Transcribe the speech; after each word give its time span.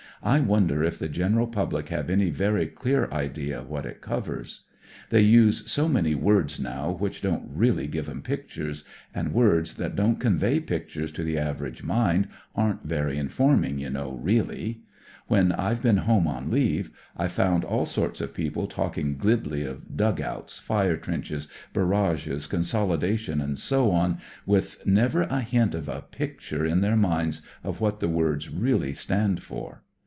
"I 0.23 0.39
wonder 0.39 0.83
if 0.83 0.99
the 0.99 1.09
general 1.09 1.47
public 1.47 1.89
have 1.89 2.07
any 2.07 2.29
very 2.29 2.67
clear 2.67 3.09
idea 3.11 3.63
what 3.63 3.87
it 3.87 4.01
covers. 4.01 4.65
They 5.09 5.21
use 5.21 5.67
so 5.71 5.87
many 5.87 6.13
words 6.13 6.59
now 6.59 6.91
which 6.91 7.23
don't 7.23 7.49
really 7.51 7.87
give 7.87 8.07
'em 8.07 8.21
pictures, 8.21 8.83
and 9.15 9.33
words 9.33 9.73
that 9.77 9.95
don't 9.95 10.17
convey 10.19 10.59
pictures 10.59 11.11
to 11.13 11.23
the 11.23 11.39
average 11.39 11.81
mind 11.81 12.27
aren't 12.55 12.83
very 12.83 13.17
inform 13.17 13.63
ing, 13.63 13.79
you 13.79 13.89
know, 13.89 14.13
really. 14.21 14.83
When 15.25 15.53
I've 15.53 15.81
been 15.81 15.97
home 16.05 16.27
on 16.27 16.51
leave 16.51 16.91
I've 17.17 17.31
found 17.31 17.63
all 17.65 17.87
sorts 17.87 18.21
of 18.21 18.35
people 18.35 18.67
talking 18.67 19.17
glibly 19.17 19.63
of 19.63 19.97
dug 19.97 20.21
outs, 20.21 20.59
fire 20.59 20.97
trenches, 20.97 21.47
barrages, 21.73 22.45
consolidation, 22.45 23.41
and 23.41 23.57
so 23.57 23.89
on, 23.89 24.19
with 24.45 24.85
never 24.85 25.23
a 25.23 25.39
hint 25.39 25.73
of 25.73 25.89
a 25.89 26.03
picture 26.03 26.63
in 26.63 26.81
THE 26.81 26.95
MORAL 26.95 26.95
OF 26.95 27.01
THE 27.01 27.07
BOCHE 27.07 27.19
87 27.23 27.23
their 27.23 27.23
minds 27.23 27.41
of 27.75 27.81
what 27.81 27.99
the 28.01 28.07
words 28.07 28.49
really 28.51 28.93
stand 28.93 29.41
for. 29.41 29.81